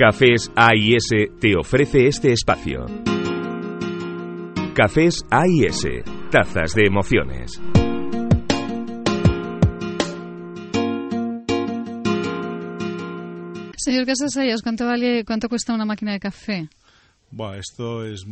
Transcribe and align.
Cafés 0.00 0.50
AIS 0.56 1.08
te 1.38 1.54
ofrece 1.54 2.06
este 2.06 2.32
espacio. 2.32 2.86
Cafés 4.74 5.26
AIS, 5.30 5.86
tazas 6.30 6.74
de 6.74 6.86
emociones. 6.86 7.60
Señor 13.76 14.06
Casasayas, 14.06 14.62
¿cuánto 14.62 14.86
vale, 14.86 15.22
cuánto 15.26 15.50
cuesta 15.50 15.74
una 15.74 15.84
máquina 15.84 16.12
de 16.12 16.20
café? 16.20 16.70
Bueno, 17.30 17.54
esto 17.54 18.04
es. 18.04 18.24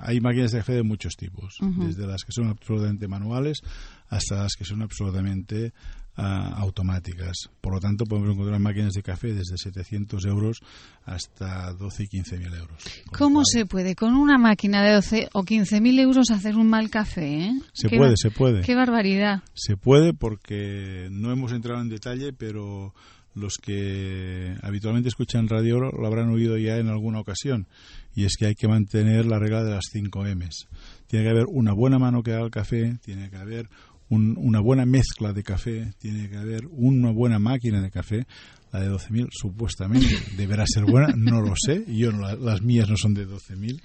Hay 0.00 0.20
máquinas 0.20 0.52
de 0.52 0.58
café 0.58 0.74
de 0.74 0.82
muchos 0.82 1.14
tipos, 1.16 1.58
desde 1.60 2.06
las 2.06 2.22
que 2.24 2.32
son 2.32 2.48
absolutamente 2.48 3.08
manuales 3.08 3.62
hasta 4.08 4.42
las 4.42 4.54
que 4.56 4.64
son 4.64 4.82
absolutamente 4.82 5.72
ah, 6.16 6.54
automáticas. 6.58 7.50
Por 7.60 7.74
lo 7.74 7.80
tanto, 7.80 8.04
podemos 8.04 8.30
encontrar 8.30 8.60
máquinas 8.60 8.92
de 8.92 9.02
café 9.02 9.34
desde 9.34 9.56
700 9.56 10.24
euros 10.26 10.60
hasta 11.04 11.72
12 11.72 12.04
y 12.04 12.06
15 12.06 12.38
mil 12.38 12.54
euros. 12.54 12.82
¿Cómo 13.16 13.42
se 13.44 13.66
puede 13.66 13.94
con 13.94 14.14
una 14.14 14.38
máquina 14.38 14.82
de 14.82 14.94
12 14.94 15.28
o 15.32 15.42
15 15.42 15.80
mil 15.80 15.98
euros 15.98 16.30
hacer 16.30 16.56
un 16.56 16.68
mal 16.68 16.90
café? 16.90 17.46
Eh? 17.46 17.52
Se 17.72 17.88
puede, 17.88 18.14
se 18.16 18.30
puede. 18.30 18.62
Qué 18.62 18.74
barbaridad. 18.74 19.42
Se 19.54 19.76
puede 19.76 20.14
porque 20.14 21.08
no 21.10 21.32
hemos 21.32 21.52
entrado 21.52 21.80
en 21.80 21.88
detalle, 21.88 22.32
pero 22.32 22.94
los 23.38 23.56
que 23.56 24.56
habitualmente 24.62 25.08
escuchan 25.08 25.48
radio 25.48 25.78
lo 25.78 26.06
habrán 26.06 26.30
oído 26.30 26.58
ya 26.58 26.76
en 26.76 26.88
alguna 26.88 27.20
ocasión 27.20 27.66
y 28.14 28.24
es 28.24 28.36
que 28.36 28.46
hay 28.46 28.54
que 28.54 28.68
mantener 28.68 29.26
la 29.26 29.38
regla 29.38 29.62
de 29.62 29.70
las 29.70 29.84
5 29.92 30.24
M's. 30.24 30.66
Tiene 31.06 31.24
que 31.24 31.30
haber 31.30 31.46
una 31.46 31.72
buena 31.72 31.98
mano 31.98 32.22
que 32.22 32.32
haga 32.32 32.44
el 32.44 32.50
café, 32.50 32.98
tiene 33.04 33.30
que 33.30 33.36
haber 33.36 33.68
una 34.10 34.60
buena 34.60 34.86
mezcla 34.86 35.32
de 35.32 35.42
café, 35.42 35.92
tiene 35.98 36.28
que 36.28 36.36
haber 36.36 36.66
una 36.66 37.12
buena 37.12 37.38
máquina 37.38 37.80
de 37.80 37.90
café. 37.90 38.26
La 38.72 38.80
de 38.80 38.90
12.000 38.90 39.28
supuestamente. 39.30 40.14
Deberá 40.36 40.64
ser 40.66 40.84
buena, 40.84 41.14
no 41.16 41.40
lo 41.40 41.54
sé, 41.56 41.84
yo 41.88 42.10
las 42.12 42.62
mías 42.62 42.88
no 42.88 42.96
son 42.96 43.14
de 43.14 43.26
12.000. 43.26 43.80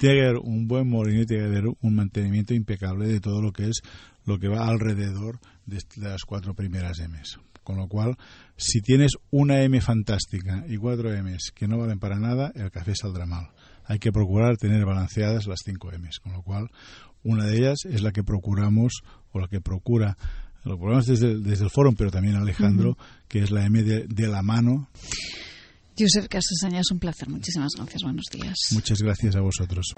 Tiene 0.00 0.14
que 0.14 0.24
haber 0.24 0.36
un 0.36 0.68
buen 0.68 0.88
molinete, 0.88 1.34
tiene 1.34 1.44
que 1.44 1.58
haber 1.58 1.74
un 1.80 1.94
mantenimiento 1.94 2.54
impecable 2.54 3.08
de 3.08 3.20
todo 3.20 3.40
lo 3.40 3.52
que 3.52 3.68
es 3.68 3.80
lo 4.24 4.38
que 4.38 4.48
va 4.48 4.68
alrededor 4.68 5.40
de 5.66 5.78
las 5.96 6.22
cuatro 6.24 6.54
primeras 6.54 6.98
M's. 7.00 7.38
Con 7.64 7.76
lo 7.76 7.88
cual, 7.88 8.16
si 8.56 8.80
tienes 8.80 9.12
una 9.30 9.62
M 9.62 9.80
fantástica 9.80 10.64
y 10.68 10.76
cuatro 10.76 11.10
M's 11.10 11.52
que 11.54 11.68
no 11.68 11.78
valen 11.78 11.98
para 11.98 12.18
nada, 12.18 12.52
el 12.54 12.70
café 12.70 12.94
saldrá 12.94 13.26
mal. 13.26 13.48
Hay 13.84 13.98
que 13.98 14.12
procurar 14.12 14.56
tener 14.58 14.84
balanceadas 14.84 15.46
las 15.46 15.60
5 15.64 15.92
M's, 15.98 16.20
con 16.20 16.32
lo 16.32 16.42
cual 16.42 16.68
una 17.22 17.46
de 17.46 17.56
ellas 17.56 17.78
es 17.84 18.02
la 18.02 18.12
que 18.12 18.22
procuramos 18.22 19.00
o 19.32 19.38
la 19.38 19.48
que 19.48 19.60
procura 19.60 20.16
lo 20.64 20.76
procuramos 20.76 21.06
desde, 21.06 21.38
desde 21.38 21.64
el 21.64 21.70
foro, 21.70 21.92
pero 21.92 22.10
también 22.10 22.36
Alejandro, 22.36 22.96
que 23.28 23.40
es 23.40 23.50
la 23.50 23.64
M 23.64 23.82
de, 23.82 24.28
la 24.28 24.42
mano. 24.42 24.88
Josep 25.98 26.28
Casasaña, 26.28 26.80
es 26.80 26.90
un 26.90 26.98
placer. 26.98 27.28
Muchísimas 27.28 27.72
gracias. 27.76 28.02
Buenos 28.02 28.26
días. 28.30 28.56
Muchas 28.72 29.00
gracias 29.00 29.36
a 29.36 29.40
vosotros. 29.40 29.94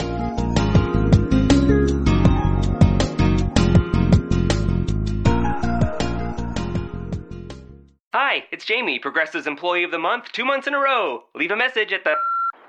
Hi, 8.12 8.42
it's 8.50 8.65
Jamie, 8.65 8.98
Progressive's 8.98 9.47
Employee 9.47 9.84
of 9.84 9.91
the 9.91 9.98
Month, 9.98 10.32
two 10.32 10.44
months 10.44 10.66
in 10.66 10.75
a 10.75 10.78
row. 10.78 11.25
Leave 11.34 11.53
a 11.53 11.56
message 11.56 11.92
at 11.92 12.04
the. 12.04 12.15